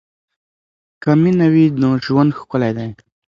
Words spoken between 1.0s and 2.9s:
که مینه وي نو ژوند ښکلی وي.